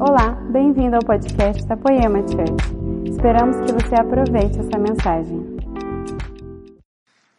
[0.00, 3.10] Olá, bem-vindo ao podcast da Poema Church.
[3.10, 5.56] Esperamos que você aproveite essa mensagem.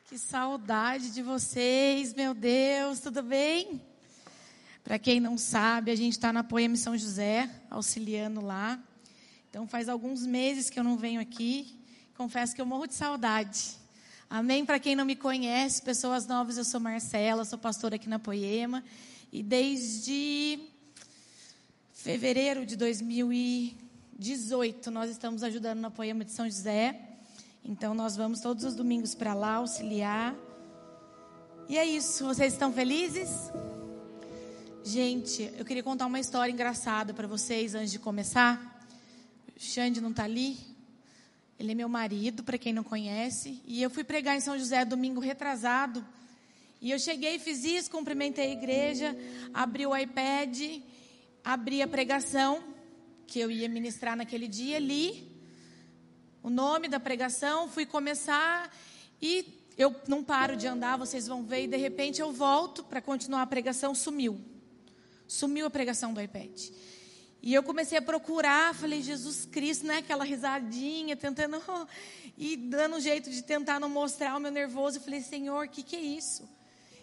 [0.09, 3.81] Que saudade de vocês, meu Deus, tudo bem?
[4.83, 8.77] Para quem não sabe, a gente está na Poema São José, auxiliando lá.
[9.49, 11.79] Então faz alguns meses que eu não venho aqui.
[12.17, 13.77] Confesso que eu morro de saudade.
[14.29, 14.65] Amém?
[14.65, 18.83] Para quem não me conhece, pessoas novas, eu sou Marcela, sou pastora aqui na Poema.
[19.31, 20.59] E desde
[22.01, 26.97] fevereiro de 2018 nós estamos ajudando na Poema de São José.
[27.63, 30.33] Então nós vamos todos os domingos para lá auxiliar.
[31.67, 33.51] E é isso, vocês estão felizes?
[34.81, 38.81] Gente, eu queria contar uma história engraçada para vocês antes de começar.
[39.53, 40.57] O Xande não está ali,
[41.59, 43.61] ele é meu marido, para quem não conhece.
[43.65, 46.01] E eu fui pregar em São José domingo retrasado.
[46.81, 49.13] E eu cheguei, fiz isso, cumprimentei a igreja,
[49.53, 50.79] abri o iPad,
[51.43, 52.63] abri a pregação
[53.27, 55.29] que eu ia ministrar naquele dia, li
[56.41, 58.73] o nome da pregação, fui começar
[59.21, 59.45] e
[59.77, 63.43] eu não paro de andar, vocês vão ver, e de repente eu volto para continuar
[63.43, 64.39] a pregação, sumiu.
[65.27, 66.69] Sumiu a pregação do iPad.
[67.41, 69.97] E eu comecei a procurar, falei, Jesus Cristo, né?
[69.99, 71.61] Aquela risadinha, tentando
[72.37, 74.99] e dando um jeito de tentar não mostrar o meu nervoso.
[74.99, 76.49] Falei, Senhor, o que, que é isso?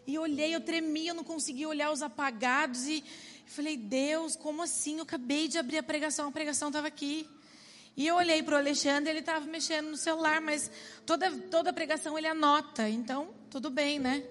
[0.06, 2.86] E olhei, eu tremia, eu não conseguia olhar os apagados.
[2.86, 3.02] E
[3.46, 4.98] falei, Deus, como assim?
[4.98, 7.28] Eu acabei de abrir a pregação, a pregação estava aqui.
[7.96, 10.70] E eu olhei para o Alexandre, ele estava mexendo no celular, mas
[11.06, 12.88] toda, toda pregação ele anota.
[12.88, 14.22] Então, tudo bem, né?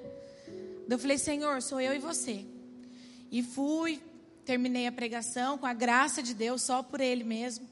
[0.87, 2.45] Eu falei, Senhor, sou eu e você.
[3.31, 3.99] E fui,
[4.45, 7.67] terminei a pregação com a graça de Deus, só por Ele mesmo.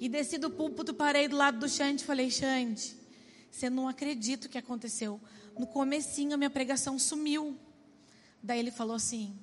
[0.00, 2.96] E desci do púlpito, parei do lado do Xande e falei, Xande,
[3.50, 5.20] você não acredita o que aconteceu.
[5.58, 7.56] No comecinho a minha pregação sumiu.
[8.42, 9.36] Daí ele falou assim,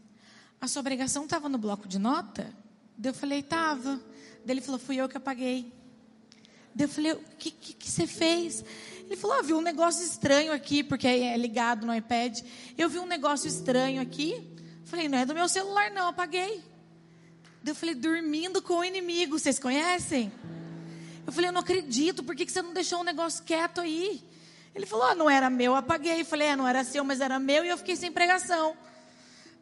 [0.62, 2.54] a sua pregação estava no bloco de nota?
[2.98, 3.96] Daí eu falei, estava.
[4.46, 5.72] Daí ele falou, fui eu que apaguei.
[6.76, 8.64] Daí eu falei, o que, que, que você fez?
[9.06, 12.40] Ele falou, ah, um negócio estranho aqui, porque é ligado no iPad.
[12.78, 14.50] Eu vi um negócio estranho aqui.
[14.86, 16.64] Falei, não é do meu celular não, apaguei.
[17.66, 20.32] Eu falei, dormindo com o inimigo, vocês conhecem?
[21.26, 24.22] Eu falei, eu não acredito, por que, que você não deixou um negócio quieto aí?
[24.76, 26.22] Ele falou, ah, não era meu, apaguei.
[26.22, 28.76] Eu falei, é, não era seu, mas era meu, e eu fiquei sem pregação.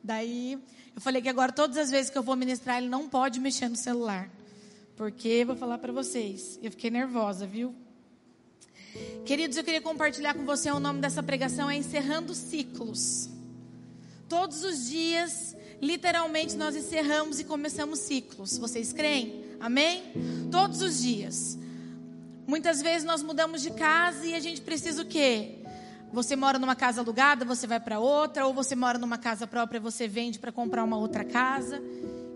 [0.04, 0.58] Daí,
[0.96, 3.68] eu falei que agora, todas as vezes que eu vou ministrar, ele não pode mexer
[3.68, 4.30] no celular.
[4.96, 7.76] Porque, vou falar para vocês, eu fiquei nervosa, viu?
[9.26, 13.30] Queridos, eu queria compartilhar com você o nome dessa pregação, é Encerrando Ciclos.
[14.28, 18.58] Todos os dias literalmente nós encerramos e começamos ciclos.
[18.58, 19.44] Vocês creem?
[19.60, 20.04] Amém?
[20.52, 21.58] Todos os dias.
[22.48, 25.60] Muitas vezes nós mudamos de casa e a gente precisa o quê?
[26.12, 29.80] Você mora numa casa alugada, você vai para outra, ou você mora numa casa própria,
[29.80, 31.82] você vende para comprar uma outra casa.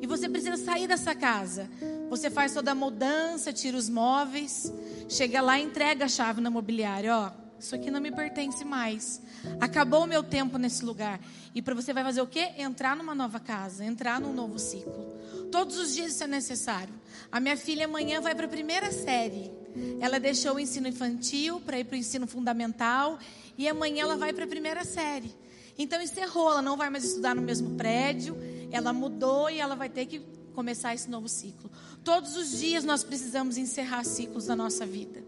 [0.01, 1.69] E você precisa sair dessa casa.
[2.09, 4.71] Você faz toda a mudança, tira os móveis,
[5.09, 9.21] chega lá e entrega a chave no mobiliário, ó isso aqui não me pertence mais.
[9.59, 11.19] Acabou o meu tempo nesse lugar.
[11.53, 12.51] E para você vai fazer o quê?
[12.57, 15.15] Entrar numa nova casa, entrar num novo ciclo.
[15.51, 16.93] Todos os dias isso é necessário.
[17.31, 19.51] A minha filha amanhã vai para a primeira série.
[19.99, 23.17] Ela deixou o ensino infantil para ir para o ensino fundamental
[23.57, 25.33] e amanhã ela vai para a primeira série.
[25.77, 28.37] Então encerrou, ela não vai mais estudar no mesmo prédio,
[28.71, 30.19] ela mudou e ela vai ter que
[30.53, 31.69] começar esse novo ciclo.
[32.03, 35.23] Todos os dias nós precisamos encerrar ciclos da nossa vida.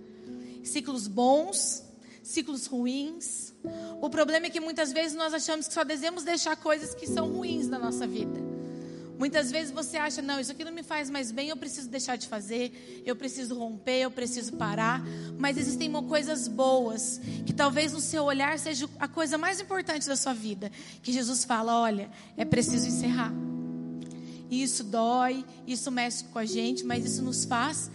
[0.64, 1.84] Ciclos bons,
[2.28, 3.54] ciclos ruins.
[4.02, 7.32] O problema é que muitas vezes nós achamos que só devemos deixar coisas que são
[7.32, 8.48] ruins na nossa vida.
[9.18, 12.18] Muitas vezes você acha, não, isso aqui não me faz mais bem, eu preciso deixar
[12.18, 15.02] de fazer, eu preciso romper, eu preciso parar.
[15.40, 20.16] Mas existem coisas boas, que talvez no seu olhar seja a coisa mais importante da
[20.16, 20.72] sua vida.
[21.02, 23.34] Que Jesus fala: olha, é preciso encerrar.
[24.52, 27.90] Isso dói, isso mexe com a gente, mas isso nos faz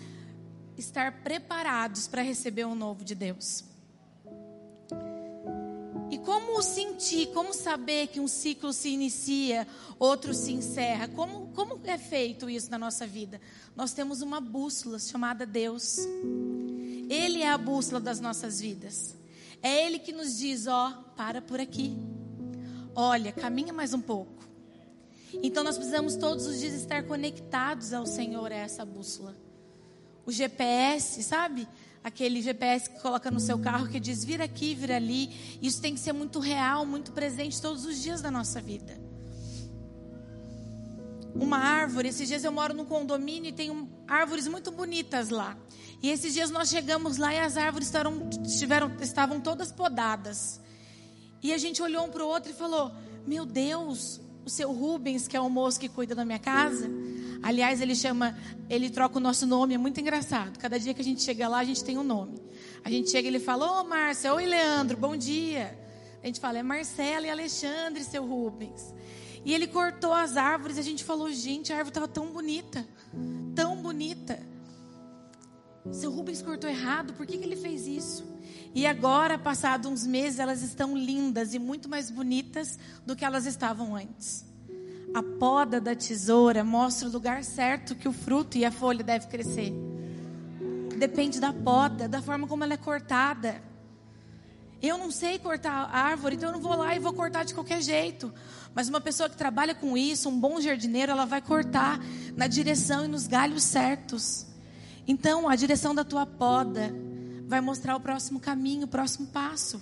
[0.77, 3.72] estar preparados para receber o novo de Deus.
[6.25, 9.67] Como sentir, como saber que um ciclo se inicia,
[9.99, 11.09] outro se encerra?
[11.09, 13.41] Como, como é feito isso na nossa vida?
[13.75, 15.99] Nós temos uma bússola chamada Deus.
[17.09, 19.17] Ele é a bússola das nossas vidas.
[19.63, 21.97] É Ele que nos diz: ó, oh, para por aqui.
[22.95, 24.43] Olha, caminha mais um pouco.
[25.43, 29.35] Então nós precisamos todos os dias estar conectados ao Senhor, a essa bússola.
[30.27, 31.67] O GPS, sabe?
[32.03, 35.59] Aquele GPS que coloca no seu carro que diz vira aqui, vira ali.
[35.61, 39.01] Isso tem que ser muito real, muito presente todos os dias da nossa vida.
[41.35, 45.57] Uma árvore, esses dias eu moro num condomínio e tem árvores muito bonitas lá.
[46.03, 50.61] E esses dias nós chegamos lá e as árvores estavam, estiveram, estavam todas podadas.
[51.43, 52.93] E a gente olhou um para o outro e falou:
[53.27, 56.91] Meu Deus, o seu Rubens, que é o moço que cuida da minha casa.
[57.43, 58.39] Aliás, ele chama,
[58.71, 60.59] ele troca o nosso nome, é muito engraçado.
[60.59, 62.41] Cada dia que a gente chega lá, a gente tem um nome.
[62.85, 65.77] A gente chega e ele fala: Ô Márcia, oi Leandro, bom dia.
[66.23, 68.95] A gente fala: É Marcela e Alexandre, seu Rubens.
[69.45, 72.87] E ele cortou as árvores e a gente falou: Gente, a árvore estava tão bonita,
[73.57, 74.39] tão bonita.
[75.91, 78.25] Seu Rubens cortou errado, por que, que ele fez isso?
[78.73, 83.47] E agora, passados uns meses, elas estão lindas e muito mais bonitas do que elas
[83.47, 84.52] estavam antes.
[85.15, 89.27] A poda da tesoura mostra o lugar certo que o fruto e a folha deve
[89.27, 89.73] crescer.
[90.99, 93.63] Depende da poda, da forma como ela é cortada.
[94.81, 97.53] Eu não sei cortar a árvore, então eu não vou lá e vou cortar de
[97.53, 98.33] qualquer jeito.
[98.75, 102.01] Mas uma pessoa que trabalha com isso, um bom jardineiro, ela vai cortar
[102.35, 104.47] na direção e nos galhos certos.
[105.07, 106.93] Então, a direção da tua poda
[107.47, 109.81] vai mostrar o próximo caminho, o próximo passo.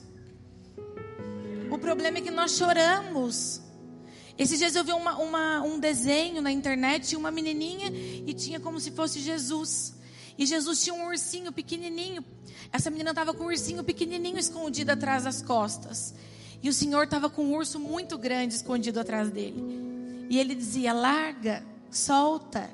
[1.70, 3.69] O problema é que nós choramos.
[4.40, 7.92] Esses dias eu vi uma, uma, um desenho na internet, tinha uma menininha
[8.26, 9.92] e tinha como se fosse Jesus.
[10.38, 12.24] E Jesus tinha um ursinho pequenininho.
[12.72, 16.14] Essa menina estava com um ursinho pequenininho escondido atrás das costas.
[16.62, 19.62] E o Senhor estava com um urso muito grande escondido atrás dele.
[20.30, 22.70] E ele dizia: larga, solta.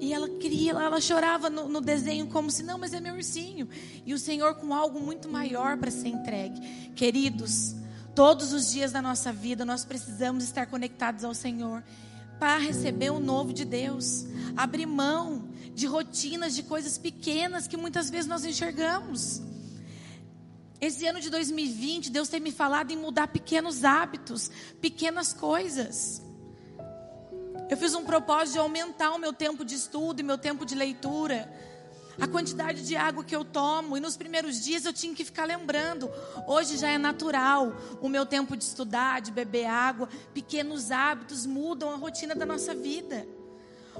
[0.00, 3.68] E ela queria, ela chorava no, no, desenho como se não, mas é meu ursinho.
[4.04, 6.90] E o Senhor com algo muito maior para ser entregue.
[6.96, 7.76] Queridos,
[8.16, 11.84] todos os dias da nossa vida nós precisamos estar conectados ao Senhor
[12.40, 14.24] para receber o novo de Deus.
[14.56, 19.42] Abrir mão de rotinas, de coisas pequenas que muitas vezes nós enxergamos.
[20.80, 26.22] Esse ano de 2020, Deus tem me falado em mudar pequenos hábitos, pequenas coisas.
[27.68, 30.74] Eu fiz um propósito de aumentar o meu tempo de estudo e meu tempo de
[30.74, 31.52] leitura.
[32.20, 33.96] A quantidade de água que eu tomo.
[33.96, 36.10] E nos primeiros dias eu tinha que ficar lembrando.
[36.46, 40.08] Hoje já é natural o meu tempo de estudar, de beber água.
[40.32, 43.26] Pequenos hábitos mudam a rotina da nossa vida.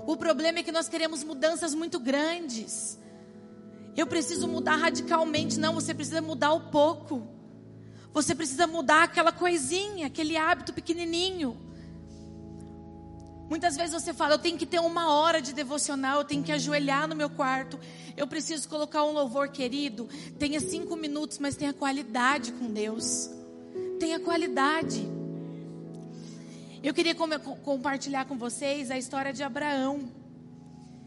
[0.06, 2.98] O problema é que nós queremos mudanças muito grandes.
[3.96, 5.58] Eu preciso mudar radicalmente.
[5.58, 7.26] Não, você precisa mudar o pouco.
[8.12, 11.65] Você precisa mudar aquela coisinha, aquele hábito pequenininho.
[13.48, 16.50] Muitas vezes você fala, eu tenho que ter uma hora de devocional, eu tenho que
[16.50, 17.78] ajoelhar no meu quarto,
[18.16, 20.08] eu preciso colocar um louvor querido.
[20.38, 23.30] Tenha cinco minutos, mas tenha qualidade com Deus.
[24.00, 25.06] Tenha qualidade.
[26.82, 30.10] Eu queria compartilhar com vocês a história de Abraão.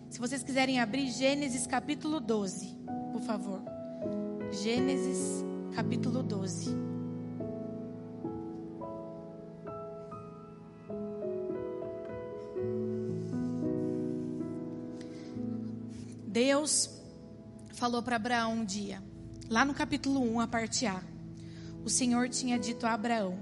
[0.09, 2.75] Se vocês quiserem abrir Gênesis capítulo 12,
[3.11, 3.61] por favor.
[4.51, 5.43] Gênesis
[5.75, 6.88] capítulo 12.
[16.29, 16.91] Deus
[17.73, 19.01] falou para Abraão um dia,
[19.49, 21.01] lá no capítulo 1, a parte A.
[21.83, 23.39] O Senhor tinha dito a Abraão: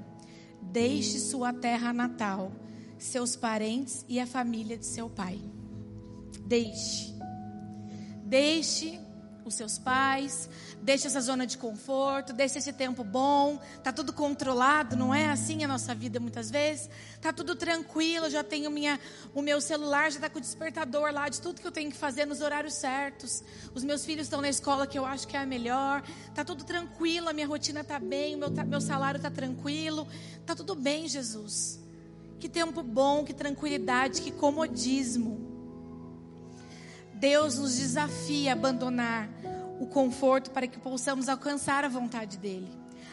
[0.62, 2.50] Deixe sua terra natal,
[2.98, 5.38] seus parentes e a família de seu pai.
[6.46, 7.14] Deixe.
[8.24, 8.98] Deixe
[9.48, 10.50] os seus pais,
[10.82, 15.64] deixa essa zona de conforto, deixa esse tempo bom, tá tudo controlado, não é assim
[15.64, 16.90] a nossa vida muitas vezes?
[17.22, 19.00] Tá tudo tranquilo, já tenho minha,
[19.34, 21.98] o meu celular já tá com o despertador lá de tudo que eu tenho que
[21.98, 23.44] fazer nos horários certos.
[23.74, 26.04] Os meus filhos estão na escola que eu acho que é a melhor.
[26.36, 30.08] Tá tudo tranquilo, a minha rotina tá bem, o meu, meu salário tá tranquilo.
[30.46, 31.80] Tá tudo bem, Jesus.
[32.40, 35.47] Que tempo bom, que tranquilidade, que comodismo.
[37.20, 39.30] Deus nos desafia a abandonar
[39.80, 42.70] o conforto para que possamos alcançar a vontade dele.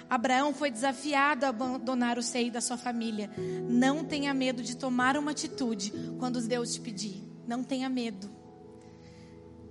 [0.08, 3.30] Abraão foi desafiado a abandonar o seio da sua família.
[3.68, 7.25] Não tenha medo de tomar uma atitude quando Deus te pedir.
[7.46, 8.30] Não tenha medo.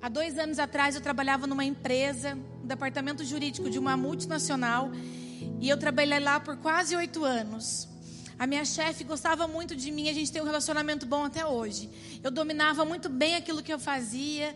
[0.02, 4.92] Há dois anos atrás eu trabalhava numa empresa, no departamento jurídico de uma multinacional,
[5.62, 7.88] e eu trabalhei lá por quase oito anos.
[8.44, 11.90] A minha chefe gostava muito de mim, a gente tem um relacionamento bom até hoje.
[12.22, 14.54] Eu dominava muito bem aquilo que eu fazia.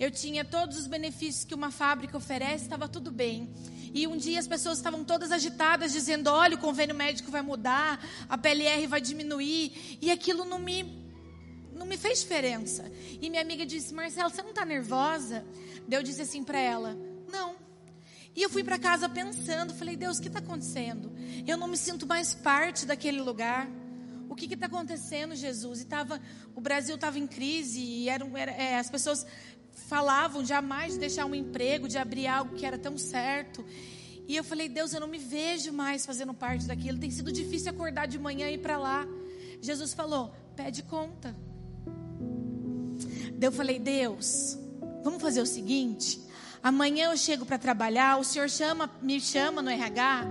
[0.00, 3.52] Eu tinha todos os benefícios que uma fábrica oferece, estava tudo bem.
[3.92, 8.02] E um dia as pessoas estavam todas agitadas, dizendo: olha, o convênio médico vai mudar,
[8.30, 9.98] a PLR vai diminuir.
[10.00, 10.82] E aquilo não me,
[11.74, 12.90] não me fez diferença.
[13.20, 15.44] E minha amiga disse: Marcela, você não está nervosa?
[15.90, 16.96] Eu disse assim para ela:
[17.30, 17.67] não.
[18.34, 21.12] E eu fui para casa pensando, falei, Deus, o que está acontecendo?
[21.46, 23.68] Eu não me sinto mais parte daquele lugar.
[24.28, 25.80] O que está acontecendo, Jesus?
[25.80, 26.20] E tava,
[26.54, 29.26] o Brasil estava em crise e era, era é, as pessoas
[29.88, 33.64] falavam jamais de deixar um emprego, de abrir algo que era tão certo.
[34.26, 36.98] E eu falei, Deus, eu não me vejo mais fazendo parte daquilo.
[36.98, 39.06] Tem sido difícil acordar de manhã e ir para lá.
[39.60, 41.34] Jesus falou, pede conta.
[43.40, 44.58] Eu falei, Deus,
[45.02, 46.20] vamos fazer o seguinte.
[46.62, 50.24] Amanhã eu chego para trabalhar, o senhor chama, me chama no RH,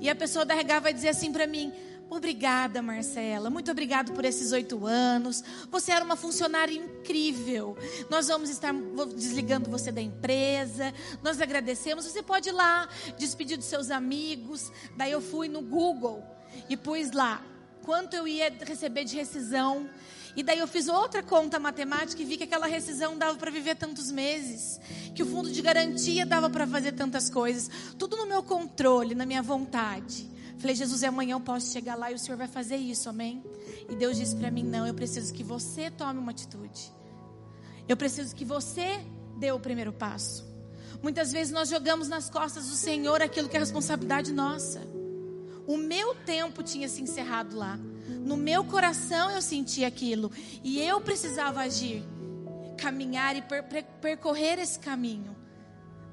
[0.00, 1.72] e a pessoa da RH vai dizer assim para mim:
[2.10, 3.50] Obrigada, Marcela.
[3.50, 5.42] Muito obrigado por esses oito anos.
[5.70, 7.76] Você era uma funcionária incrível.
[8.08, 8.72] Nós vamos estar
[9.14, 10.92] desligando você da empresa.
[11.22, 12.04] Nós agradecemos.
[12.04, 12.88] Você pode ir lá,
[13.18, 14.70] despedir dos seus amigos.
[14.96, 16.22] Daí eu fui no Google
[16.68, 17.42] e pus lá
[17.84, 19.88] quanto eu ia receber de rescisão.
[20.36, 23.76] E daí eu fiz outra conta matemática e vi que aquela rescisão dava para viver
[23.76, 24.80] tantos meses,
[25.14, 29.24] que o fundo de garantia dava para fazer tantas coisas, tudo no meu controle, na
[29.24, 30.28] minha vontade.
[30.58, 33.44] Falei, Jesus, e amanhã eu posso chegar lá e o Senhor vai fazer isso, amém?
[33.88, 36.90] E Deus disse para mim: não, eu preciso que você tome uma atitude.
[37.86, 39.04] Eu preciso que você
[39.36, 40.44] dê o primeiro passo.
[41.02, 44.93] Muitas vezes nós jogamos nas costas do Senhor aquilo que é responsabilidade nossa.
[45.66, 47.78] O meu tempo tinha se encerrado lá.
[48.06, 50.30] No meu coração eu senti aquilo.
[50.62, 52.02] E eu precisava agir,
[52.76, 55.34] caminhar e per per percorrer esse caminho.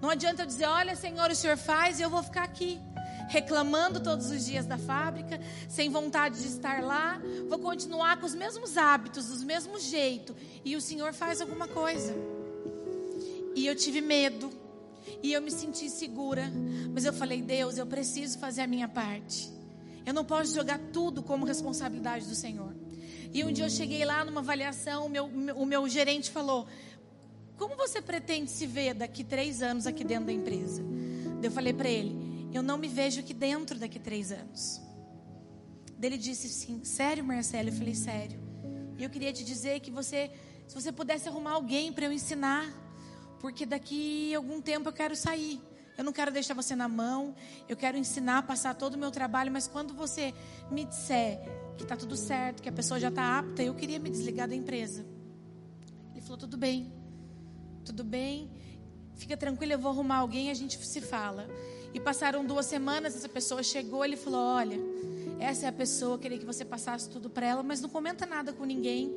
[0.02, 2.80] Não adianta eu dizer, olha, Senhor, o Senhor faz e eu vou ficar aqui.
[3.30, 5.40] Reclamando todos os dias da fábrica,
[5.70, 10.76] sem vontade de estar lá, vou continuar com os mesmos hábitos, do mesmo jeito, e
[10.76, 12.14] o Senhor faz alguma coisa.
[13.56, 14.52] E eu tive medo,
[15.24, 16.52] e eu me senti segura,
[16.94, 19.52] mas eu falei: Deus, eu preciso fazer a minha parte.
[20.06, 22.76] Eu não posso jogar tudo como responsabilidade do Senhor.
[23.34, 26.68] E um dia eu cheguei lá numa avaliação, o meu, o meu gerente falou:
[27.58, 30.84] Como você pretende se ver daqui três anos aqui dentro da empresa?
[31.42, 34.82] Eu falei para ele: Eu não me vejo aqui dentro daqui três anos.
[36.02, 37.70] Ele disse assim: Sério, Marcelo?
[37.70, 38.40] Eu falei: Sério.
[38.98, 40.30] E eu queria te dizer que você,
[40.68, 42.70] se você pudesse arrumar alguém para eu ensinar,
[43.42, 45.60] porque daqui algum tempo eu quero sair.
[45.98, 47.36] Eu não quero deixar você na mão.
[47.68, 49.52] Eu quero ensinar, passar todo o meu trabalho.
[49.52, 50.34] Mas quando você
[50.70, 51.40] me disser
[51.76, 54.56] que está tudo certo, que a pessoa já está apta, eu queria me desligar da
[54.56, 55.04] empresa.
[56.12, 56.94] Ele falou: tudo bem,
[57.84, 58.50] tudo bem.
[59.16, 61.48] Fica tranquilo, eu vou arrumar alguém a gente se fala.
[61.94, 64.80] E passaram duas semanas, essa pessoa chegou, ele falou: Olha,
[65.40, 68.54] essa é a pessoa, queria que você passasse tudo para ela, mas não comenta nada
[68.54, 69.12] com ninguém,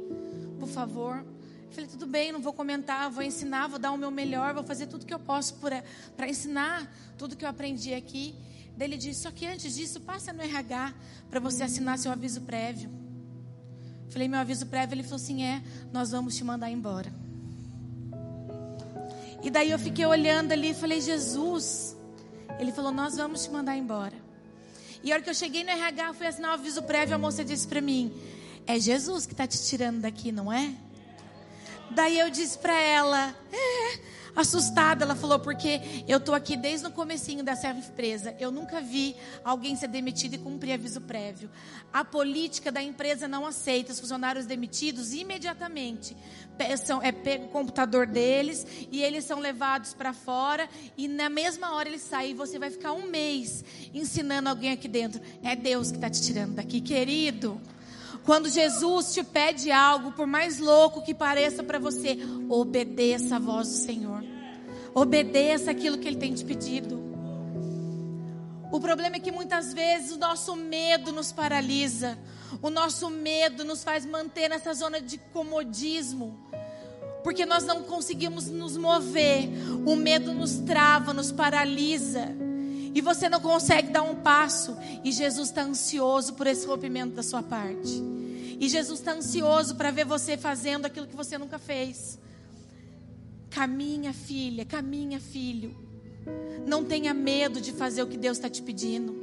[0.58, 1.24] por favor.
[1.70, 4.86] Falei, tudo bem, não vou comentar, vou ensinar, vou dar o meu melhor, vou fazer
[4.86, 8.34] tudo que eu posso para ensinar tudo que eu aprendi aqui.
[8.76, 10.94] Daí ele disse, só que antes disso, passa no RH
[11.30, 12.90] para você assinar seu aviso prévio.
[14.10, 17.12] Falei, meu aviso prévio, ele falou assim, é, nós vamos te mandar embora.
[19.42, 21.96] E daí eu fiquei olhando ali e falei, Jesus.
[22.58, 24.14] Ele falou, nós vamos te mandar embora.
[25.02, 27.44] E a hora que eu cheguei no RH, fui assinar o aviso prévio, a moça
[27.44, 28.10] disse para mim,
[28.66, 30.74] é Jesus que está te tirando daqui, não é?
[31.90, 33.98] Daí eu disse para ela, é,
[34.34, 38.34] assustada, ela falou, porque eu tô aqui desde o comecinho dessa empresa.
[38.38, 39.14] Eu nunca vi
[39.44, 41.50] alguém ser demitido e cumprir aviso prévio.
[41.92, 46.16] A política da empresa não aceita os funcionários demitidos imediatamente.
[46.84, 51.74] São, é pego o computador deles e eles são levados para fora e na mesma
[51.74, 55.20] hora eles saem e você vai ficar um mês ensinando alguém aqui dentro.
[55.42, 57.60] É Deus que está te tirando daqui, querido.
[58.24, 63.68] Quando Jesus te pede algo, por mais louco que pareça para você, obedeça a voz
[63.68, 64.24] do Senhor.
[64.94, 67.02] Obedeça aquilo que Ele tem te pedido.
[68.72, 72.18] O problema é que muitas vezes o nosso medo nos paralisa.
[72.62, 76.38] O nosso medo nos faz manter nessa zona de comodismo.
[77.22, 79.50] Porque nós não conseguimos nos mover.
[79.84, 82.34] O medo nos trava, nos paralisa.
[82.94, 84.76] E você não consegue dar um passo.
[85.04, 88.13] E Jesus está ansioso por esse rompimento da sua parte.
[88.64, 92.18] E Jesus está ansioso para ver você fazendo aquilo que você nunca fez.
[93.50, 95.76] Caminha, filha, caminha, filho.
[96.66, 99.14] Não tenha medo de fazer o que Deus está te pedindo.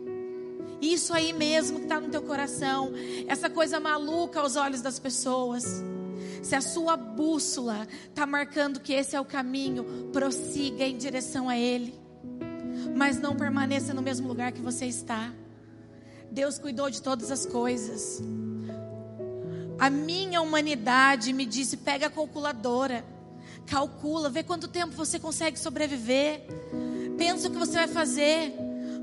[0.79, 2.91] Isso aí mesmo que está no teu coração,
[3.27, 5.81] essa coisa maluca aos olhos das pessoas.
[6.43, 11.57] Se a sua bússola está marcando que esse é o caminho, prossiga em direção a
[11.57, 11.95] Ele.
[12.95, 15.33] Mas não permaneça no mesmo lugar que você está.
[16.29, 18.21] Deus cuidou de todas as coisas.
[19.81, 23.03] A minha humanidade me disse: pega a calculadora,
[23.65, 26.45] calcula, vê quanto tempo você consegue sobreviver,
[27.17, 28.53] pensa o que você vai fazer.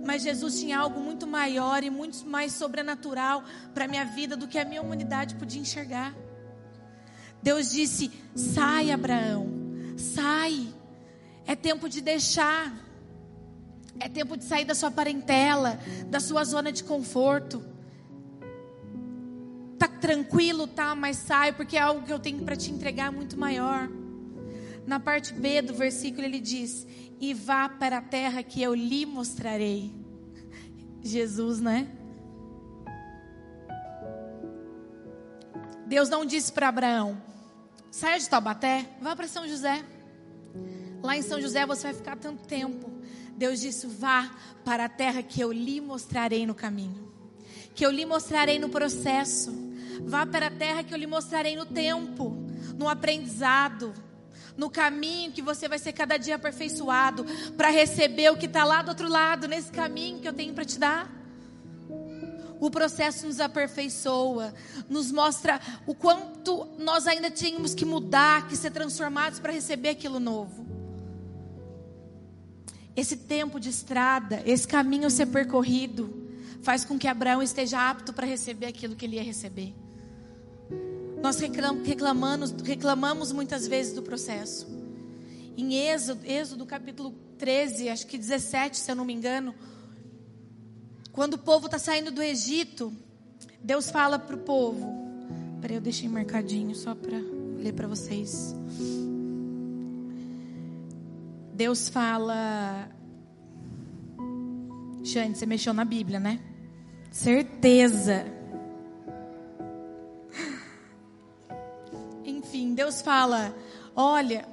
[0.07, 3.43] Mas Jesus tinha algo muito maior e muito mais sobrenatural
[3.75, 6.15] para a minha vida do que a minha humanidade podia enxergar.
[7.43, 9.49] Deus disse: sai, Abraão,
[9.97, 10.73] sai.
[11.45, 12.73] É tempo de deixar.
[13.99, 17.78] É tempo de sair da sua parentela, da sua zona de conforto
[20.01, 23.89] tranquilo, tá, mas sai porque é algo que eu tenho para te entregar muito maior.
[24.87, 26.87] Na parte B do versículo ele diz:
[27.21, 29.93] "E vá para a terra que eu lhe mostrarei".
[31.03, 31.89] Jesus, né?
[35.87, 37.21] Deus não disse para Abraão:
[37.91, 39.85] saia de Taubaté, vá para São José.
[41.03, 42.91] Lá em São José você vai ficar tanto tempo.
[43.37, 44.31] Deus disse: vá
[44.65, 47.07] para a terra que eu lhe mostrarei no caminho.
[47.75, 49.68] que eu lhe mostrarei no processo.
[50.05, 52.37] Vá para a terra que eu lhe mostrarei no tempo,
[52.77, 53.95] no aprendizado,
[54.57, 57.25] no caminho que você vai ser cada dia aperfeiçoado
[57.57, 60.65] para receber o que está lá do outro lado, nesse caminho que eu tenho para
[60.65, 61.19] te dar.
[62.61, 64.53] O processo nos aperfeiçoa,
[64.89, 70.19] nos mostra o quanto nós ainda tínhamos que mudar, que ser transformados para receber aquilo
[70.19, 70.67] novo.
[72.97, 76.27] Esse tempo de estrada, esse caminho ser percorrido,
[76.61, 79.73] faz com que Abraão esteja apto para receber aquilo que ele ia receber.
[81.23, 84.67] Nós reclamamos, reclamamos muitas vezes do processo.
[85.57, 89.55] Em Êxodo, Êxodo capítulo 13, acho que 17, se eu não me engano,
[91.13, 92.93] quando o povo está saindo do Egito,
[93.61, 94.87] Deus fala para o povo.
[95.61, 97.19] Peraí, eu deixei marcadinho só para
[97.59, 98.55] ler para vocês.
[101.53, 102.89] Deus fala.
[105.03, 106.39] Xande, você mexeu na Bíblia, né?
[107.11, 108.38] Certeza.
[112.75, 113.55] Deus fala:
[113.95, 114.47] Olha,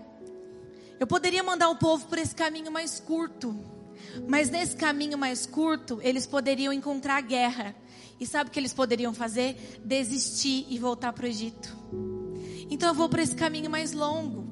[1.00, 3.56] eu poderia mandar o povo por esse caminho mais curto.
[4.28, 7.76] Mas nesse caminho mais curto, eles poderiam encontrar guerra.
[8.20, 9.80] E sabe o que eles poderiam fazer?
[9.84, 11.76] Desistir e voltar para o Egito.
[12.70, 14.48] Então eu vou para esse caminho mais longo,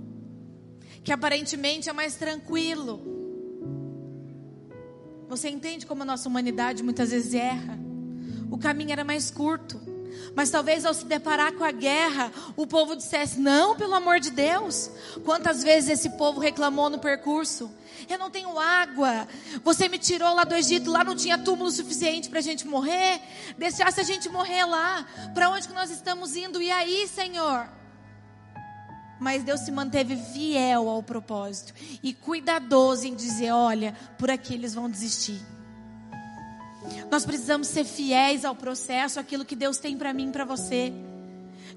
[1.03, 3.01] que aparentemente é mais tranquilo.
[5.29, 7.79] Você entende como a nossa humanidade muitas vezes erra?
[8.51, 9.81] O caminho era mais curto.
[10.35, 14.31] Mas talvez ao se deparar com a guerra, o povo dissesse: Não, pelo amor de
[14.31, 14.89] Deus.
[15.23, 17.71] Quantas vezes esse povo reclamou no percurso?
[18.09, 19.27] Eu não tenho água.
[19.63, 23.21] Você me tirou lá do Egito, lá não tinha túmulo suficiente para a gente morrer.
[23.57, 25.05] Deixasse a gente morrer lá.
[25.33, 26.61] Para onde que nós estamos indo?
[26.61, 27.67] E aí, Senhor?
[29.19, 34.73] Mas Deus se manteve fiel ao propósito e cuidadoso em dizer: Olha, por aqui eles
[34.73, 35.39] vão desistir.
[37.09, 40.93] Nós precisamos ser fiéis ao processo, aquilo que Deus tem para mim e para você.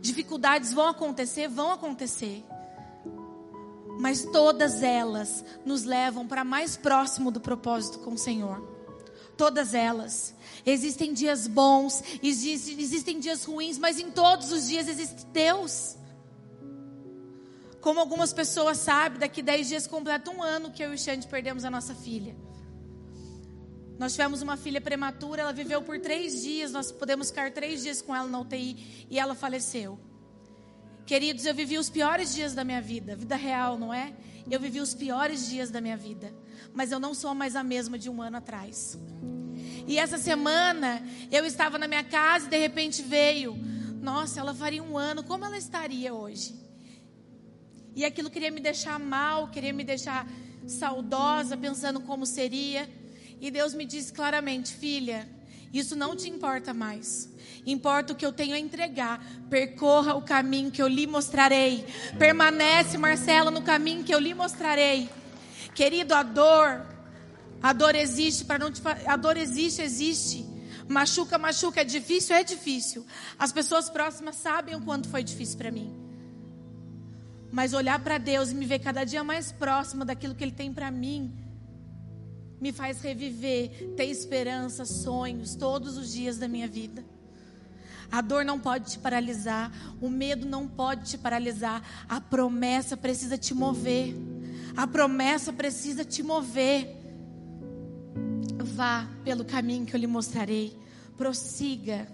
[0.01, 2.45] Dificuldades vão acontecer, vão acontecer.
[3.99, 8.63] Mas todas elas nos levam para mais próximo do propósito com o Senhor.
[9.37, 10.35] Todas elas.
[10.65, 15.97] Existem dias bons, existem, existem dias ruins, mas em todos os dias existe Deus.
[17.81, 21.27] Como algumas pessoas sabem, daqui dez dias completa um ano que eu e o Xande
[21.27, 22.35] perdemos a nossa filha.
[23.99, 28.03] Nós tivemos uma filha prematura, ela viveu por três dias, nós podemos ficar três dias
[28.03, 29.99] com ela na UTI e ela faleceu.
[31.07, 34.13] Queridos, eu vivi os piores dias da minha vida, vida real, não é?
[34.51, 36.35] Eu vivi os piores dias da minha vida,
[36.75, 38.99] mas eu não sou mais a mesma de um ano atrás.
[39.87, 43.57] E essa semana eu estava na minha casa e de repente veio,
[44.01, 46.55] nossa, ela faria um ano, como ela estaria hoje?
[47.95, 50.29] E aquilo queria me deixar mal, queria me deixar
[50.67, 52.89] saudosa, pensando como seria.
[53.41, 55.29] E Deus me disse claramente: filha,
[55.73, 57.29] isso não te importa mais.
[57.67, 59.25] Importa o que eu tenho a entregar.
[59.51, 61.85] Percorra o caminho que eu lhe mostrarei.
[62.19, 65.09] Permanece, Marcela, no caminho que eu lhe mostrarei.
[65.75, 66.87] Querido, a dor,
[67.63, 70.47] a dor existe para não te a dor existe, existe.
[70.89, 73.05] Machuca, machuca, é difícil, é difícil.
[73.39, 75.93] As pessoas próximas sabem o quanto foi difícil para mim.
[77.51, 80.73] Mas olhar para Deus e me ver cada dia mais próxima daquilo que Ele tem
[80.73, 81.35] para mim,
[82.61, 87.05] me faz reviver, ter esperança, sonhos todos os dias da minha vida.
[88.11, 93.37] A dor não pode te paralisar, o medo não pode te paralisar, a promessa precisa
[93.37, 94.15] te mover.
[94.77, 96.97] A promessa precisa te mover.
[98.59, 100.79] Vá pelo caminho que eu lhe mostrarei,
[101.17, 102.07] prossiga.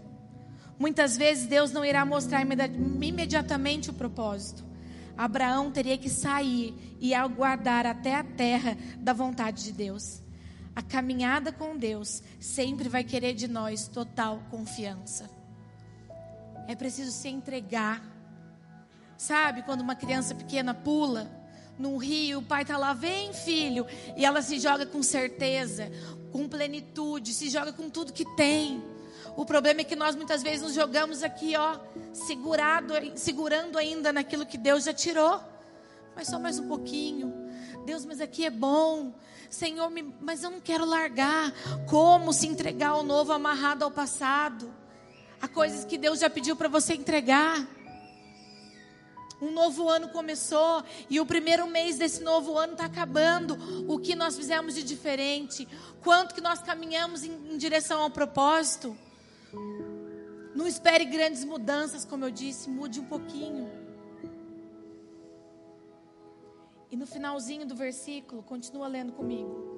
[0.78, 4.64] Muitas vezes Deus não irá mostrar imediatamente o propósito.
[5.16, 10.21] Abraão teria que sair e aguardar até a terra da vontade de Deus.
[10.74, 15.28] A caminhada com Deus sempre vai querer de nós total confiança.
[16.66, 18.02] É preciso se entregar.
[19.18, 21.30] Sabe quando uma criança pequena pula
[21.78, 25.90] num rio, o pai está lá, vem filho, e ela se joga com certeza,
[26.30, 28.82] com plenitude, se joga com tudo que tem.
[29.36, 31.78] O problema é que nós muitas vezes nos jogamos aqui, ó,
[32.12, 35.40] segurado, segurando ainda naquilo que Deus já tirou.
[36.14, 37.32] Mas só mais um pouquinho.
[37.86, 39.14] Deus, mas aqui é bom.
[39.52, 41.52] Senhor, mas eu não quero largar.
[41.86, 44.72] Como se entregar ao novo amarrado ao passado?
[45.42, 47.68] Há coisas que Deus já pediu para você entregar.
[49.42, 53.58] Um novo ano começou e o primeiro mês desse novo ano está acabando.
[53.86, 55.68] O que nós fizemos de diferente?
[56.00, 58.96] Quanto que nós caminhamos em, em direção ao propósito?
[60.54, 63.81] Não espere grandes mudanças, como eu disse, mude um pouquinho.
[66.92, 69.72] E no finalzinho do versículo, continua lendo comigo.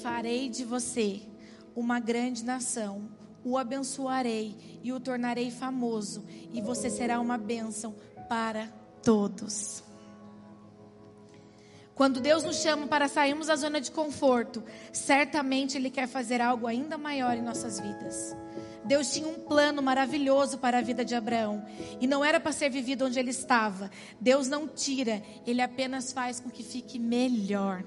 [0.00, 1.22] farei de você
[1.74, 3.08] uma grande nação,
[3.44, 7.94] o abençoarei e o tornarei famoso, e você será uma bênção
[8.28, 8.66] para
[9.02, 9.89] todos.
[12.00, 16.66] Quando Deus nos chama para sairmos da zona de conforto, certamente Ele quer fazer algo
[16.66, 18.34] ainda maior em nossas vidas.
[18.82, 21.62] Deus tinha um plano maravilhoso para a vida de Abraão.
[22.00, 23.90] E não era para ser vivido onde ele estava.
[24.18, 27.84] Deus não tira, ele apenas faz com que fique melhor.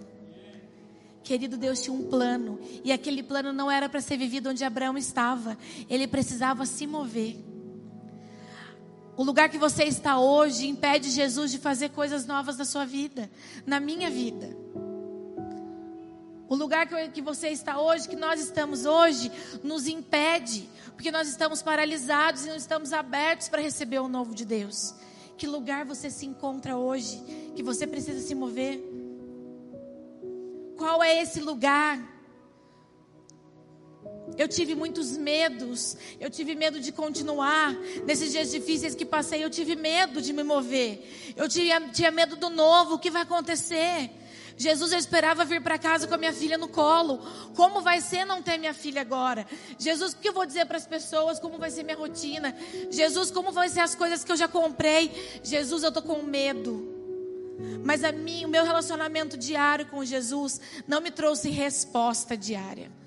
[1.24, 2.60] Querido, Deus tinha um plano.
[2.84, 5.58] E aquele plano não era para ser vivido onde Abraão estava.
[5.90, 7.36] Ele precisava se mover.
[9.16, 13.30] O lugar que você está hoje impede Jesus de fazer coisas novas na sua vida,
[13.66, 14.58] na minha vida.
[16.50, 19.32] O lugar que você está hoje, que nós estamos hoje,
[19.64, 24.46] nos impede, porque nós estamos paralisados e não estamos abertos para receber o novo de
[24.46, 24.94] Deus.
[25.38, 27.18] Que lugar você se encontra hoje,
[27.56, 28.84] que você precisa se mover?
[30.78, 32.13] Qual é esse lugar?
[34.38, 35.98] Eu tive muitos medos.
[36.20, 37.74] Eu tive medo de continuar.
[38.06, 41.34] Nesses dias difíceis que passei, eu tive medo de me mover.
[41.36, 42.96] Eu tinha, tinha medo do novo.
[42.96, 44.10] O que vai acontecer?
[44.56, 47.20] Jesus, eu esperava vir para casa com a minha filha no colo.
[47.56, 49.48] Como vai ser não ter minha filha agora?
[49.80, 51.40] Jesus, o que eu vou dizer para as pessoas?
[51.40, 52.56] Como vai ser minha rotina?
[52.92, 55.40] Jesus, como vão ser as coisas que eu já comprei?
[55.44, 56.92] Jesus, eu tô com medo.
[57.84, 63.03] Mas a mim, o meu relacionamento diário com Jesus não me trouxe resposta diária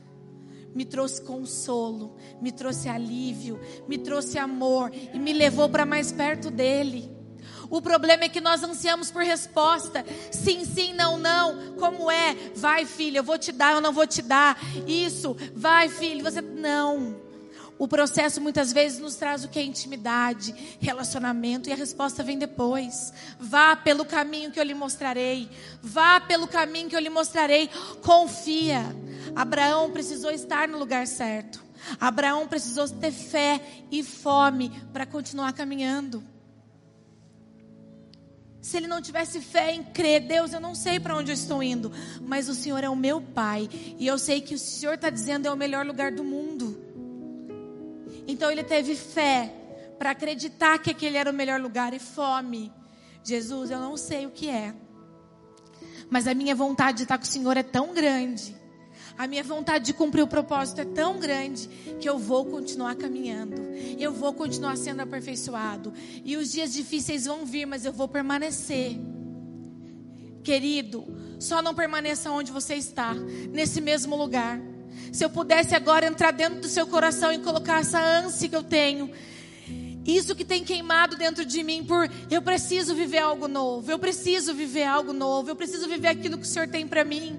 [0.77, 3.59] me trouxe consolo, me trouxe alívio,
[3.89, 7.11] me trouxe amor e me levou para mais perto dele.
[7.71, 10.05] O problema é que nós ansiamos por resposta.
[10.31, 11.75] Sim, sim, não, não.
[11.77, 12.37] Como é?
[12.55, 14.61] Vai, filho, eu vou te dar, eu não vou te dar.
[14.87, 17.25] Isso, vai, filho, você não.
[17.79, 22.39] O processo muitas vezes nos traz o que é intimidade, relacionamento, e a resposta vem
[22.39, 23.12] depois.
[23.39, 25.49] Vá pelo caminho que eu lhe mostrarei.
[25.83, 27.69] Vá pelo caminho que eu lhe mostrarei.
[28.03, 28.83] Confia.
[29.35, 31.65] Abraão precisou estar no lugar certo.
[32.01, 33.61] Abraão precisou ter fé
[33.91, 36.23] e fome para continuar caminhando.
[38.61, 41.62] Se ele não tivesse fé em crer, Deus, eu não sei para onde eu estou
[41.62, 45.09] indo, mas o Senhor é o meu Pai, e eu sei que o Senhor está
[45.09, 46.77] dizendo é o melhor lugar do mundo.
[48.27, 49.55] Então ele teve fé
[50.01, 52.73] para acreditar que aquele era o melhor lugar e fome.
[53.23, 54.75] Jesus, eu não sei o que é,
[56.11, 58.56] mas a minha vontade de estar com o Senhor é tão grande
[59.18, 63.57] a minha vontade de cumprir o propósito é tão grande que eu vou continuar caminhando.
[63.98, 65.92] Eu vou continuar sendo aperfeiçoado.
[66.24, 68.96] E os dias difíceis vão vir, mas eu vou permanecer.
[70.42, 71.07] Querido,
[71.38, 74.61] só não permaneça onde você está, nesse mesmo lugar.
[75.12, 78.62] Se eu pudesse agora entrar dentro do seu coração e colocar essa ânsia que eu
[78.62, 79.11] tenho,
[80.07, 84.55] isso que tem queimado dentro de mim por eu preciso viver algo novo, eu preciso
[84.55, 87.37] viver algo novo, eu preciso viver aquilo que o Senhor tem para mim.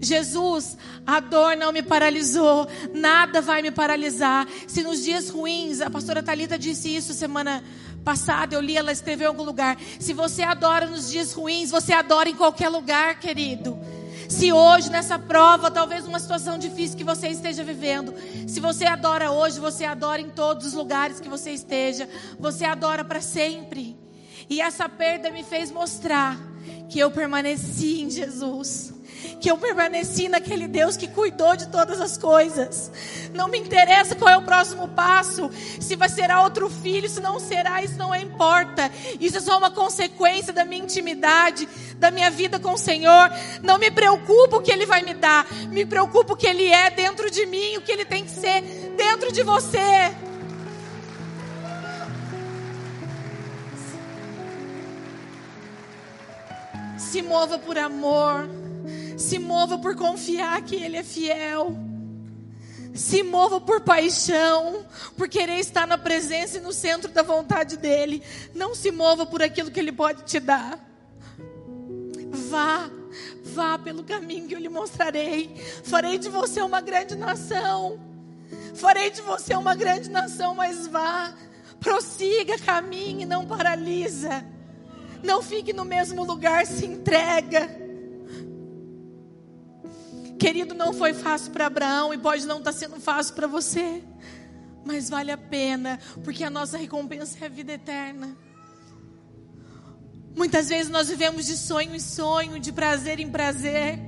[0.00, 0.76] Jesus,
[1.06, 4.46] a dor não me paralisou, nada vai me paralisar.
[4.66, 7.62] Se nos dias ruins, a pastora Talita disse isso semana
[8.04, 9.78] passada, eu li, ela escreveu em algum lugar.
[9.98, 13.78] Se você adora nos dias ruins, você adora em qualquer lugar, querido.
[14.28, 18.14] Se hoje, nessa prova, talvez uma situação difícil que você esteja vivendo,
[18.46, 23.04] se você adora hoje, você adora em todos os lugares que você esteja, você adora
[23.04, 23.96] para sempre.
[24.48, 26.38] E essa perda me fez mostrar
[26.88, 28.93] que eu permaneci em Jesus
[29.40, 32.90] que eu permaneci naquele Deus que cuidou de todas as coisas.
[33.32, 37.38] Não me interessa qual é o próximo passo, se vai ser outro filho, se não
[37.38, 38.90] será, isso não importa.
[39.20, 43.30] Isso é só uma consequência da minha intimidade, da minha vida com o Senhor.
[43.62, 46.90] Não me preocupa o que Ele vai me dar, me preocupa o que Ele é
[46.90, 48.62] dentro de mim, o que Ele tem que ser
[48.96, 50.14] dentro de você.
[56.98, 58.63] Se mova por amor.
[59.16, 61.76] Se mova por confiar que Ele é fiel.
[62.94, 68.22] Se mova por paixão, por querer estar na presença e no centro da vontade dEle.
[68.54, 70.78] Não se mova por aquilo que Ele pode te dar.
[72.30, 72.88] Vá,
[73.42, 75.54] vá pelo caminho que eu lhe mostrarei.
[75.82, 77.98] Farei de você uma grande nação.
[78.74, 81.34] Farei de você uma grande nação, mas vá,
[81.80, 84.44] prossiga, caminhe, não paralisa.
[85.22, 87.83] Não fique no mesmo lugar, se entrega.
[90.38, 94.02] Querido, não foi fácil para Abraão e pode não estar tá sendo fácil para você,
[94.84, 98.36] mas vale a pena, porque a nossa recompensa é a vida eterna.
[100.36, 103.98] Muitas vezes nós vivemos de sonho em sonho, de prazer em prazer,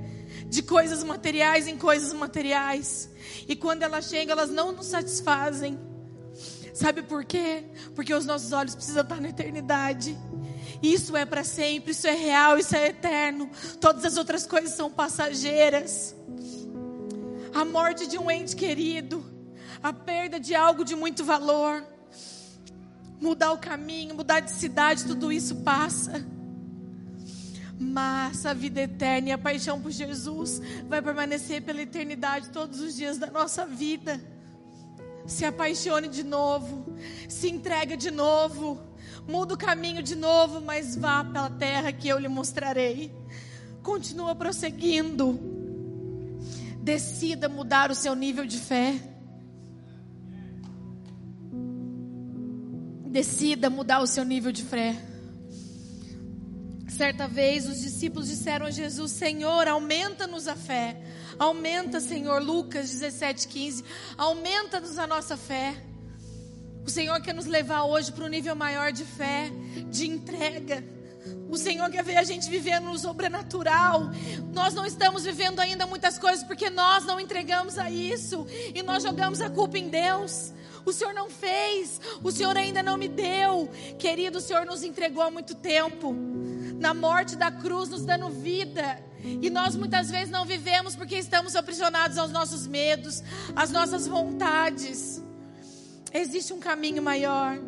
[0.48, 3.08] de coisas materiais em coisas materiais,
[3.48, 5.78] e quando elas chegam, elas não nos satisfazem.
[6.74, 7.64] Sabe por quê?
[7.94, 10.18] Porque os nossos olhos precisam estar na eternidade.
[10.86, 13.50] Isso é para sempre, isso é real, isso é eterno.
[13.80, 16.14] Todas as outras coisas são passageiras.
[17.52, 19.24] a morte de um ente querido,
[19.82, 21.84] a perda de algo de muito valor,
[23.20, 26.24] mudar o caminho, mudar de cidade, tudo isso passa.
[27.78, 32.94] Mas a vida eterna e a paixão por Jesus vai permanecer pela eternidade todos os
[32.94, 34.20] dias da nossa vida.
[35.26, 36.96] Se apaixone de novo,
[37.28, 38.85] se entrega de novo,
[39.26, 43.12] muda o caminho de novo, mas vá pela terra que eu lhe mostrarei.
[43.82, 45.38] Continua prosseguindo.
[46.82, 48.94] Decida mudar o seu nível de fé.
[53.10, 54.94] Decida mudar o seu nível de fé.
[56.88, 61.02] Certa vez os discípulos disseram a Jesus: Senhor, aumenta-nos a fé.
[61.38, 63.84] Aumenta, Senhor, Lucas 17, 15.
[64.16, 65.76] Aumenta-nos a nossa fé.
[66.86, 69.50] O Senhor quer nos levar hoje para um nível maior de fé,
[69.90, 70.84] de entrega.
[71.48, 74.10] O Senhor quer ver a gente vivendo no sobrenatural.
[74.54, 79.02] Nós não estamos vivendo ainda muitas coisas porque nós não entregamos a isso e nós
[79.02, 80.52] jogamos a culpa em Deus.
[80.84, 83.68] O Senhor não fez, o Senhor ainda não me deu.
[83.98, 86.14] Querido, o Senhor nos entregou há muito tempo
[86.78, 89.04] na morte da cruz, nos dando vida.
[89.24, 93.24] E nós muitas vezes não vivemos porque estamos aprisionados aos nossos medos,
[93.56, 95.25] às nossas vontades.
[96.18, 97.58] Existe um caminho maior.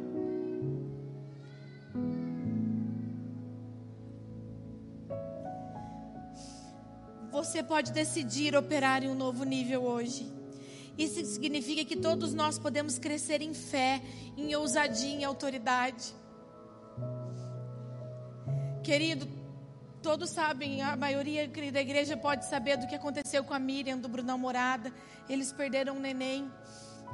[7.31, 10.33] Você pode decidir operar em um novo nível hoje.
[10.97, 14.01] Isso significa que todos nós podemos crescer em fé,
[14.35, 16.15] em ousadia, em autoridade.
[18.83, 19.29] Querido,
[20.03, 24.09] todos sabem, a maioria da igreja pode saber do que aconteceu com a Miriam, do
[24.09, 24.91] Brunão Morada.
[25.29, 26.51] Eles perderam um neném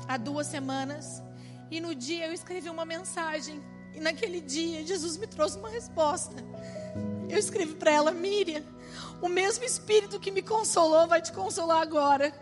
[0.08, 1.23] há duas semanas.
[1.70, 3.62] E no dia eu escrevi uma mensagem.
[3.94, 6.34] E naquele dia Jesus me trouxe uma resposta.
[7.28, 8.62] Eu escrevi para ela, Miriam,
[9.20, 12.32] o mesmo Espírito que me consolou vai te consolar agora.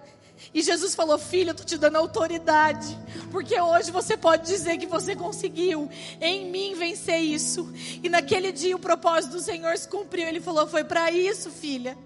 [0.52, 2.98] E Jesus falou: Filho, eu estou te dando autoridade,
[3.30, 5.88] porque hoje você pode dizer que você conseguiu
[6.20, 7.72] em mim vencer isso.
[8.02, 10.26] E naquele dia o propósito do Senhor se cumpriu.
[10.26, 11.96] Ele falou: Foi para isso, filha.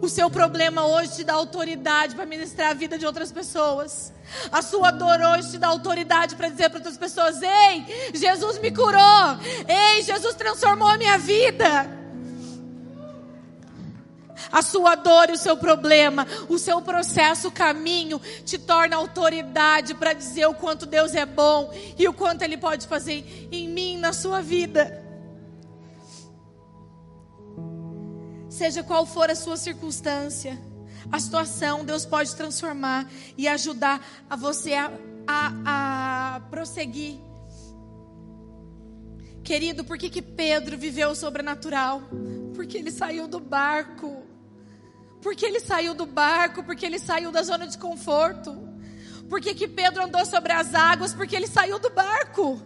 [0.00, 4.12] O seu problema hoje te dá autoridade para ministrar a vida de outras pessoas.
[4.50, 8.70] A sua dor hoje te dá autoridade para dizer para outras pessoas: Ei, Jesus me
[8.70, 9.38] curou.
[9.68, 12.00] Ei, Jesus transformou a minha vida
[14.52, 19.94] a sua dor e o seu problema, o seu processo, o caminho, te torna autoridade
[19.94, 23.96] para dizer o quanto Deus é bom e o quanto Ele pode fazer em mim,
[23.96, 24.99] na sua vida.
[28.60, 30.60] Seja qual for a sua circunstância,
[31.10, 34.92] a situação, Deus pode transformar e ajudar a você a,
[35.26, 37.18] a, a prosseguir.
[39.42, 42.02] Querido, por que, que Pedro viveu o sobrenatural?
[42.54, 44.24] Porque ele saiu do barco.
[45.22, 48.54] Porque ele saiu do barco, porque ele saiu da zona de conforto.
[49.30, 52.60] Porque que Pedro andou sobre as águas, porque ele saiu do barco.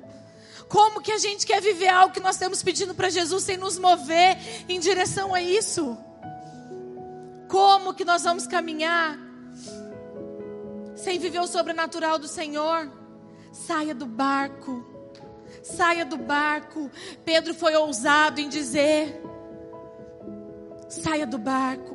[0.69, 3.79] Como que a gente quer viver algo que nós estamos pedindo para Jesus sem nos
[3.79, 4.37] mover
[4.69, 5.97] em direção a isso?
[7.49, 9.19] Como que nós vamos caminhar
[10.97, 12.91] sem viver o sobrenatural do Senhor?
[13.53, 14.85] Saia do barco.
[15.63, 16.91] Saia do barco.
[17.25, 19.23] Pedro foi ousado em dizer:
[20.89, 21.95] saia do barco.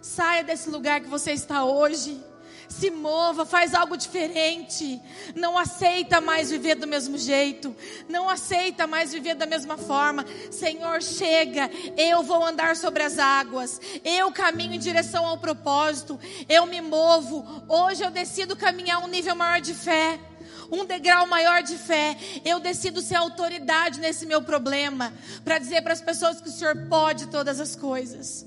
[0.00, 2.22] Saia desse lugar que você está hoje.
[2.70, 5.02] Se mova, faz algo diferente.
[5.34, 7.74] Não aceita mais viver do mesmo jeito.
[8.08, 10.24] Não aceita mais viver da mesma forma.
[10.52, 11.68] Senhor, chega.
[11.96, 13.80] Eu vou andar sobre as águas.
[14.04, 16.18] Eu caminho em direção ao propósito.
[16.48, 17.44] Eu me movo.
[17.68, 20.18] Hoje eu decido caminhar um nível maior de fé
[20.72, 22.16] um degrau maior de fé.
[22.44, 25.12] Eu decido ser autoridade nesse meu problema,
[25.44, 28.46] para dizer para as pessoas que o Senhor pode todas as coisas.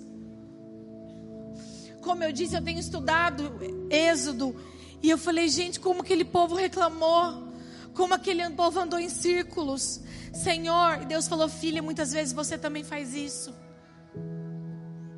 [2.03, 3.51] Como eu disse, eu tenho estudado
[3.89, 4.55] Êxodo.
[5.01, 7.51] E eu falei, gente, como aquele povo reclamou.
[7.93, 10.01] Como aquele povo andou em círculos.
[10.33, 13.53] Senhor, e Deus falou, filha, muitas vezes você também faz isso.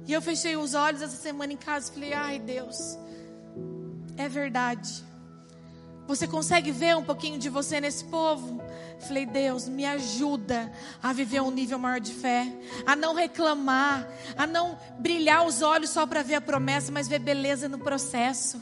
[0.08, 2.98] E eu fechei os olhos essa semana em casa e falei, ai Deus,
[4.18, 5.04] é verdade.
[6.08, 8.62] Você consegue ver um pouquinho de você nesse povo?
[9.00, 12.48] Falei, Deus, me ajuda a viver um nível maior de fé,
[12.86, 17.20] a não reclamar, a não brilhar os olhos só para ver a promessa, mas ver
[17.20, 18.62] beleza no processo.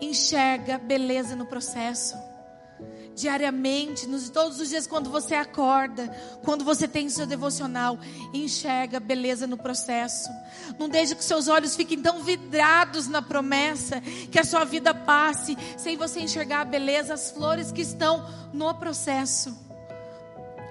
[0.00, 2.16] Enxerga beleza no processo
[3.14, 6.08] diariamente, nos todos os dias quando você acorda,
[6.42, 7.98] quando você tem seu devocional,
[8.32, 10.28] enxerga beleza no processo.
[10.78, 15.56] Não deixe que seus olhos fiquem tão vidrados na promessa que a sua vida passe
[15.76, 19.56] sem você enxergar a beleza, as flores que estão no processo.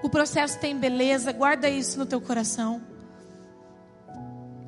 [0.02, 2.82] O processo tem beleza, guarda isso no teu coração.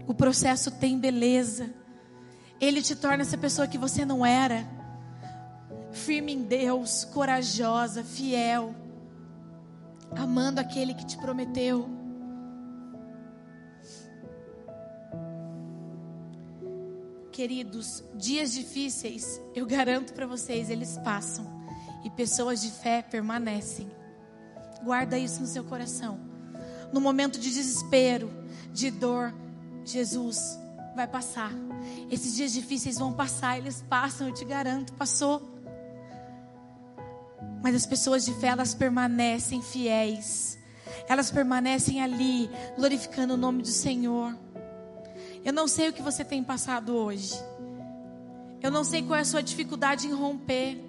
[0.07, 1.71] O processo tem beleza.
[2.59, 4.76] Ele te torna essa pessoa que você não era.
[6.05, 8.75] Firme em Deus, corajosa, fiel,
[10.15, 11.89] amando aquele que te prometeu.
[17.33, 21.47] Queridos, dias difíceis, eu garanto para vocês, eles passam
[22.05, 23.91] e pessoas de fé permanecem.
[24.85, 26.21] Guarda isso no seu coração.
[26.93, 28.31] No momento de desespero,
[28.73, 29.35] de dor,
[29.85, 30.59] Jesus
[30.95, 31.53] vai passar.
[32.11, 35.56] Esses dias difíceis vão passar, eles passam, eu te garanto, passou.
[37.67, 40.57] Mas as pessoas de fé, elas permanecem fiéis.
[41.09, 44.39] Elas permanecem ali, glorificando o nome do Senhor.
[45.45, 47.35] Eu não sei o que você tem passado hoje.
[48.63, 50.81] Eu não sei qual é a sua dificuldade em romper.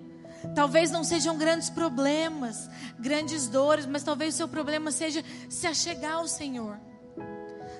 [0.53, 6.17] Talvez não sejam grandes problemas, grandes dores, mas talvez o seu problema seja se achegar
[6.17, 6.77] ao Senhor.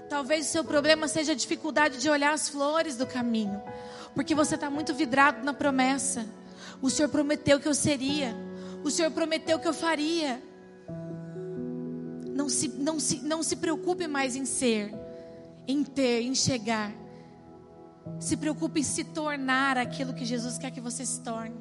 [0.09, 3.61] Talvez o seu problema seja a dificuldade de olhar as flores do caminho,
[4.15, 6.25] porque você está muito vidrado na promessa.
[6.81, 8.46] O Senhor prometeu que eu seria,
[8.87, 10.41] o Senhor prometeu que eu faria.
[12.33, 14.93] Não se, não se, não se preocupe mais em ser,
[15.67, 16.93] em ter, em chegar.
[18.19, 21.55] Se preocupe em se tornar aquilo que Jesus quer que você se torne.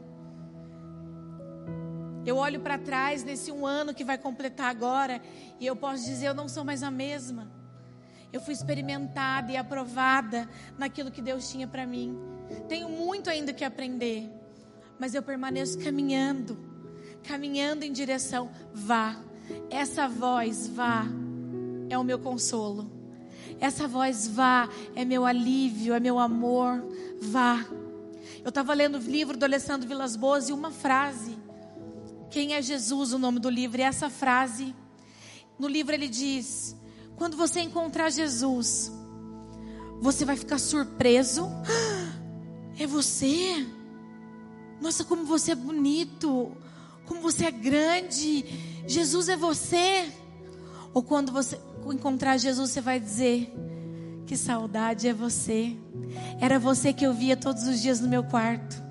[2.24, 5.20] Eu olho para trás nesse um ano que vai completar agora
[5.60, 7.50] e eu posso dizer: eu não sou mais a mesma.
[8.32, 12.18] Eu fui experimentada e aprovada naquilo que Deus tinha para mim.
[12.68, 14.28] Tenho muito ainda que aprender,
[14.98, 16.58] mas eu permaneço caminhando,
[17.26, 18.50] caminhando em direção.
[18.72, 19.16] Vá,
[19.70, 21.04] essa voz, vá,
[21.88, 22.90] é o meu consolo.
[23.60, 26.82] Essa voz, vá, é meu alívio, é meu amor.
[27.20, 27.64] Vá.
[28.42, 31.36] Eu estava lendo o livro do Alessandro Vilas Boas e uma frase.
[32.30, 33.12] Quem é Jesus?
[33.12, 33.80] O nome do livro.
[33.80, 34.74] E essa frase,
[35.58, 36.76] no livro ele diz:
[37.16, 38.92] quando você encontrar Jesus,
[40.00, 41.48] você vai ficar surpreso.
[42.78, 43.66] É você?
[44.82, 46.54] Nossa, como você é bonito.
[47.06, 48.44] Como você é grande.
[48.86, 50.10] Jesus é você.
[50.92, 51.58] Ou quando você
[51.92, 53.52] encontrar Jesus, você vai dizer:
[54.26, 55.76] Que saudade é você.
[56.40, 58.84] Era você que eu via todos os dias no meu quarto.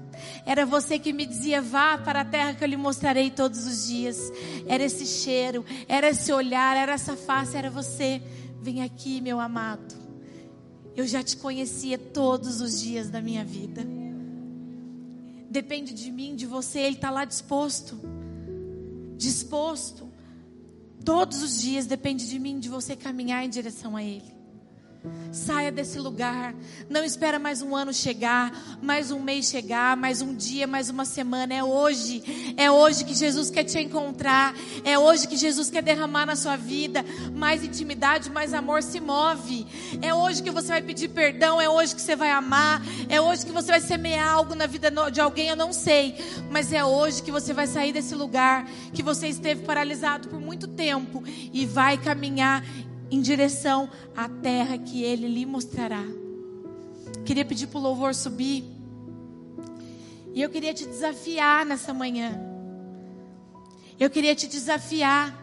[0.46, 3.88] Era você que me dizia: vá para a terra que eu lhe mostrarei todos os
[3.88, 4.32] dias.
[4.68, 8.22] Era esse cheiro, era esse olhar, era essa face, era você.
[8.62, 9.96] Vem aqui, meu amado.
[10.96, 13.86] Eu já te conhecia todos os dias da minha vida.
[15.56, 17.98] Depende de mim, de você, Ele está lá disposto.
[19.16, 20.12] Disposto.
[21.06, 24.35] Todos os dias depende de mim, de você caminhar em direção a Ele.
[25.32, 26.56] Saia desse lugar.
[26.90, 31.04] Não espera mais um ano chegar, mais um mês chegar, mais um dia, mais uma
[31.06, 31.54] semana.
[31.54, 32.54] É hoje.
[32.56, 34.56] É hoje que Jesus quer te encontrar.
[34.84, 37.04] É hoje que Jesus quer derramar na sua vida.
[37.34, 39.66] Mais intimidade, mais amor se move.
[40.02, 41.60] É hoje que você vai pedir perdão.
[41.60, 42.82] É hoje que você vai amar.
[43.10, 45.50] É hoje que você vai semear algo na vida de alguém.
[45.50, 46.16] Eu não sei.
[46.50, 50.68] Mas é hoje que você vai sair desse lugar que você esteve paralisado por muito
[50.68, 52.64] tempo e vai caminhar
[53.10, 56.04] em direção à terra que Ele lhe mostrará.
[57.26, 58.64] Queria pedir para o louvor subir.
[60.34, 62.40] E eu queria te desafiar nessa manhã.
[64.00, 65.34] Eu queria te desafiar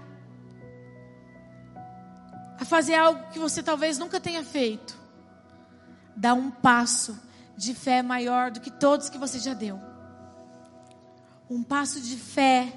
[2.58, 5.00] a fazer algo que você talvez nunca tenha feito.
[6.14, 7.18] Dar um passo
[7.56, 9.80] de fé maior do que todos que você já deu.
[11.48, 12.72] Um passo de fé,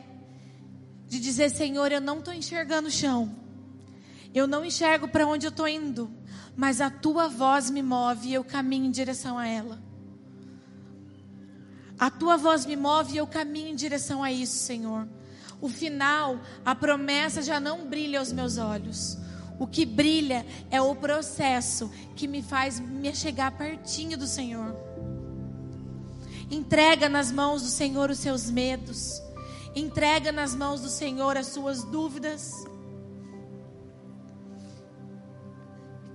[1.08, 3.45] de dizer: Senhor, eu não estou enxergando o chão
[4.36, 6.12] eu não enxergo para onde eu estou indo,
[6.56, 9.82] mas a tua voz me move e eu caminho em direção a ela.
[11.98, 15.08] A tua voz me move e eu caminho em direção a isso, Senhor.
[15.62, 19.18] O final, a promessa já não brilha aos meus olhos.
[19.58, 24.76] O que brilha é o processo que me faz me chegar pertinho do Senhor.
[26.52, 29.22] Entrega nas mãos do Senhor os seus medos.
[29.74, 32.66] Entrega nas mãos do Senhor as suas dúvidas.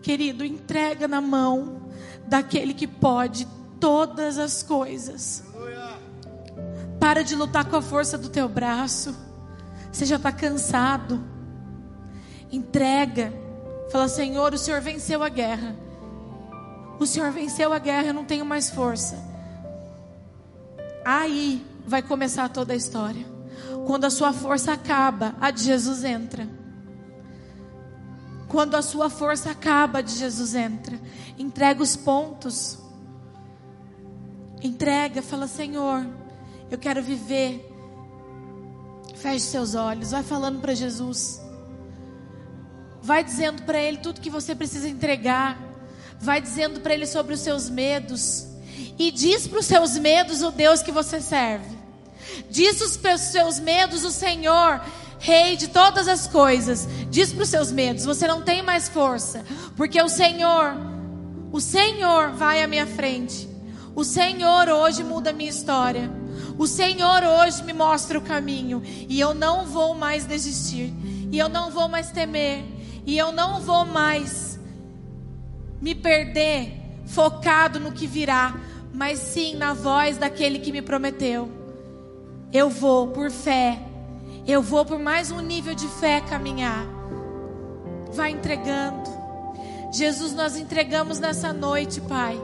[0.03, 1.91] Querido, entrega na mão
[2.27, 3.47] daquele que pode
[3.79, 5.45] todas as coisas.
[6.99, 9.15] Para de lutar com a força do teu braço.
[9.91, 11.21] Você já está cansado.
[12.53, 13.33] Entrega.
[13.91, 15.75] Fala, Senhor, o Senhor venceu a guerra.
[16.99, 19.19] O Senhor venceu a guerra, eu não tenho mais força.
[21.05, 23.25] Aí vai começar toda a história.
[23.87, 26.47] Quando a sua força acaba, a de Jesus entra.
[28.51, 31.01] Quando a sua força acaba, de Jesus entra.
[31.39, 32.79] Entrega os pontos.
[34.61, 36.05] Entrega, fala, Senhor,
[36.69, 37.65] eu quero viver.
[39.15, 41.41] Feche seus olhos, vai falando para Jesus.
[43.01, 45.57] Vai dizendo para Ele tudo que você precisa entregar.
[46.19, 48.49] Vai dizendo para Ele sobre os seus medos.
[48.99, 51.79] E diz para os seus medos o Deus que você serve.
[52.51, 54.81] Diz para os seus medos o Senhor,
[55.21, 56.89] Rei de todas as coisas.
[57.11, 59.45] Diz para os seus medos: você não tem mais força,
[59.77, 60.75] porque o Senhor,
[61.53, 63.49] o Senhor vai à minha frente.
[63.95, 66.11] O Senhor hoje muda a minha história.
[66.57, 68.83] O Senhor hoje me mostra o caminho.
[68.85, 70.93] E eu não vou mais desistir.
[71.31, 72.65] E eu não vou mais temer.
[73.05, 74.59] E eu não vou mais
[75.81, 78.55] me perder focado no que virá,
[78.93, 81.51] mas sim na voz daquele que me prometeu.
[82.53, 83.90] Eu vou por fé.
[84.47, 86.87] Eu vou por mais um nível de fé caminhar.
[88.13, 89.11] Vai entregando.
[89.93, 92.41] Jesus, nós entregamos nessa noite, Pai,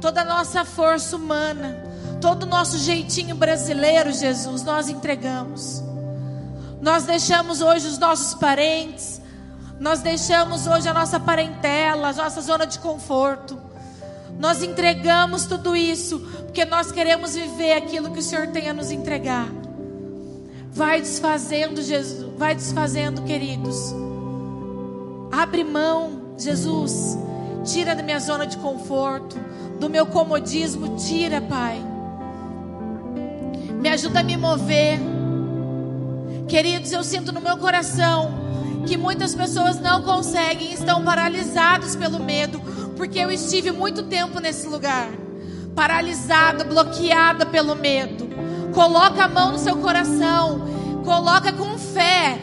[0.00, 1.76] toda a nossa força humana,
[2.20, 5.82] todo o nosso jeitinho brasileiro, Jesus, nós entregamos.
[6.80, 9.20] Nós deixamos hoje os nossos parentes,
[9.80, 13.58] nós deixamos hoje a nossa parentela, a nossa zona de conforto.
[14.38, 18.90] Nós entregamos tudo isso porque nós queremos viver aquilo que o Senhor tem a nos
[18.90, 19.48] entregar.
[20.74, 23.94] Vai desfazendo, Jesus, vai desfazendo, queridos.
[25.30, 27.16] Abre mão, Jesus.
[27.64, 29.38] Tira da minha zona de conforto,
[29.78, 31.80] do meu comodismo, tira, Pai.
[33.80, 34.98] Me ajuda a me mover.
[36.48, 38.34] Queridos, eu sinto no meu coração
[38.84, 42.60] que muitas pessoas não conseguem, estão paralisados pelo medo,
[42.96, 45.08] porque eu estive muito tempo nesse lugar,
[45.74, 48.28] paralisada, bloqueada pelo medo.
[48.74, 50.60] Coloca a mão no seu coração,
[51.04, 52.38] coloca com fé.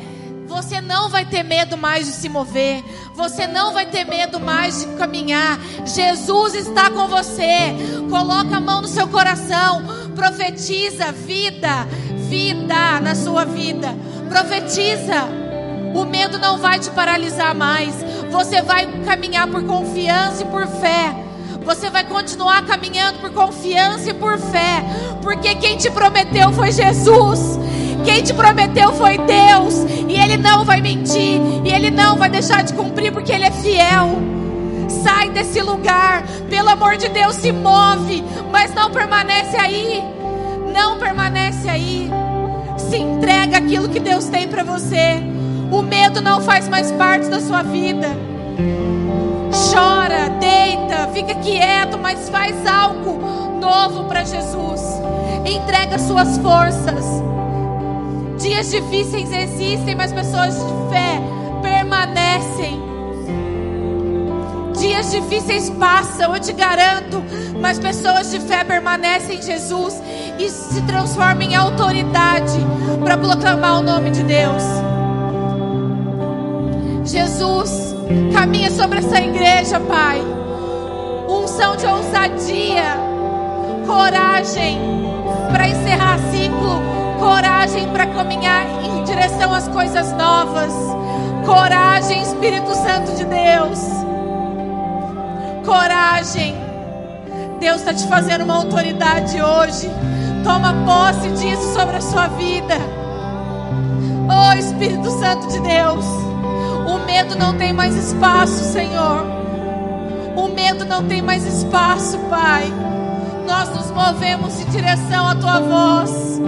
[0.48, 2.84] Você não vai ter medo mais de se mover.
[3.16, 5.60] Você não vai ter medo mais de caminhar.
[5.86, 7.74] Jesus está com você.
[8.10, 9.84] Coloca a mão no seu coração.
[10.16, 11.88] Profetiza vida,
[12.30, 13.96] vida na sua vida.
[14.30, 15.24] Profetiza.
[15.94, 17.96] O medo não vai te paralisar mais.
[18.30, 21.31] Você vai caminhar por confiança e por fé.
[21.64, 24.84] Você vai continuar caminhando por confiança e por fé.
[25.22, 27.60] Porque quem te prometeu foi Jesus.
[28.04, 29.76] Quem te prometeu foi Deus.
[30.08, 31.40] E Ele não vai mentir.
[31.64, 34.18] E Ele não vai deixar de cumprir porque Ele é fiel.
[35.04, 36.24] Sai desse lugar.
[36.50, 38.24] Pelo amor de Deus, se move.
[38.52, 40.04] Mas não permanece aí.
[40.74, 42.10] Não permanece aí.
[42.78, 45.22] Se entrega aquilo que Deus tem para você.
[45.72, 48.10] O medo não faz mais parte da sua vida.
[49.72, 53.22] Chora, deita, fica quieto, mas faz algo
[53.58, 54.82] novo para Jesus.
[55.46, 57.06] Entrega suas forças.
[58.38, 61.22] Dias difíceis existem, mas pessoas de fé
[61.62, 62.82] permanecem.
[64.78, 67.24] Dias difíceis passam, eu te garanto,
[67.62, 70.02] mas pessoas de fé permanecem em Jesus
[70.38, 72.60] e se transformam em autoridade
[73.04, 74.64] para proclamar o nome de Deus.
[77.06, 77.91] Jesus,
[78.34, 80.22] caminha sobre essa igreja, Pai.
[81.28, 82.98] Unção de ousadia,
[83.86, 84.80] coragem
[85.52, 86.82] para encerrar ciclo,
[87.20, 90.74] coragem para caminhar em direção às coisas novas.
[91.46, 93.80] Coragem, Espírito Santo de Deus.
[95.66, 96.56] Coragem.
[97.60, 99.90] Deus está te fazendo uma autoridade hoje.
[100.44, 102.76] Toma posse disso sobre a sua vida.
[104.30, 106.31] Oh Espírito Santo de Deus.
[107.12, 109.26] O medo não tem mais espaço, Senhor.
[110.34, 112.72] O medo não tem mais espaço, Pai.
[113.46, 116.42] Nós nos movemos em direção à tua voz.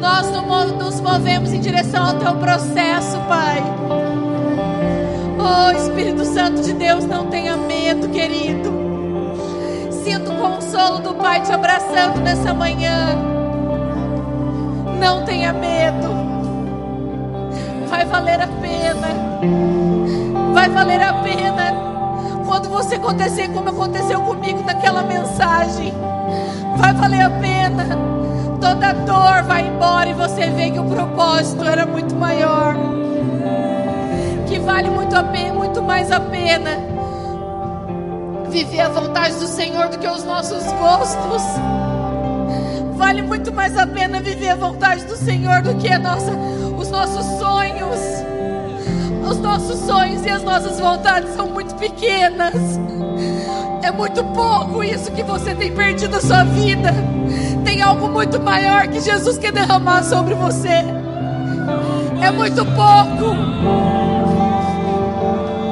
[0.00, 0.30] Nós
[0.76, 3.60] nos movemos em direção ao teu processo, Pai.
[5.36, 8.72] Oh, Espírito Santo de Deus, não tenha medo, querido.
[10.04, 13.16] Sinto o consolo do Pai te abraçando nessa manhã.
[15.00, 16.27] Não tenha medo
[17.98, 19.08] vai valer a pena.
[20.54, 21.74] Vai valer a pena.
[22.46, 25.92] Quando você acontecer como aconteceu comigo naquela mensagem,
[26.76, 27.98] vai valer a pena.
[28.60, 32.76] Toda dor vai embora e você vê que o propósito era muito maior.
[34.46, 36.70] Que vale muito a pena, muito mais a pena
[38.48, 41.42] viver a vontade do Senhor do que os nossos gostos.
[42.94, 46.30] Vale muito mais a pena viver a vontade do Senhor do que a nossa
[46.88, 48.00] os nossos sonhos.
[49.28, 52.54] Os nossos sonhos e as nossas vontades são muito pequenas.
[53.82, 56.94] É muito pouco isso que você tem perdido a sua vida.
[57.64, 60.82] Tem algo muito maior que Jesus quer derramar sobre você.
[62.22, 63.36] É muito pouco.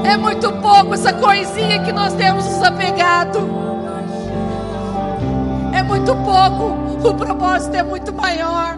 [0.05, 3.39] É muito pouco essa coisinha que nós temos nos apegado.
[5.73, 7.09] É muito pouco.
[7.09, 8.77] O propósito é muito maior.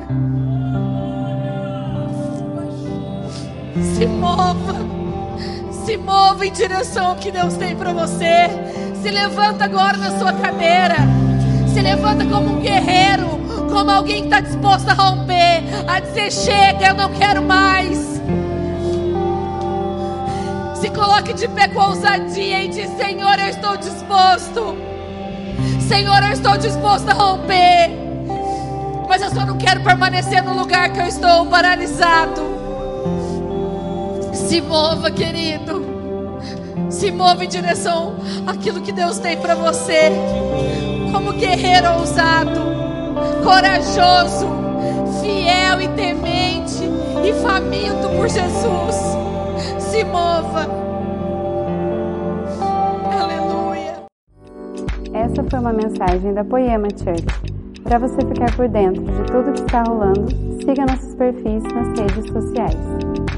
[3.82, 4.74] Se mova.
[5.84, 8.48] Se mova em direção ao que Deus tem para você.
[9.02, 10.96] Se levanta agora na sua cadeira.
[11.72, 13.28] Se levanta como um guerreiro,
[13.70, 18.20] como alguém que está disposto a romper, a dizer: chega, eu não quero mais.
[20.74, 24.76] Se coloque de pé com ousadia e diz: Senhor, eu estou disposto.
[25.88, 27.90] Senhor, eu estou disposto a romper.
[29.08, 32.57] Mas eu só não quero permanecer no lugar que eu estou paralisado.
[34.48, 35.84] Se mova, querido.
[36.88, 38.14] Se mova em direção
[38.46, 40.10] àquilo que Deus tem para você.
[41.12, 42.58] Como guerreiro ousado,
[43.44, 44.48] corajoso,
[45.20, 46.82] fiel e temente
[47.22, 48.96] e faminto por Jesus.
[49.78, 50.66] Se mova.
[53.20, 53.96] Aleluia.
[55.12, 57.26] Essa foi uma mensagem da Poema Church.
[57.84, 60.26] Para você ficar por dentro de tudo que está rolando,
[60.64, 63.37] siga nossos perfis nas redes sociais.